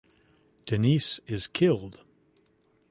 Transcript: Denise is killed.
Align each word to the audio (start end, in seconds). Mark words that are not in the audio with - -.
Denise 0.67 1.19
is 1.27 1.45
killed. 1.45 1.99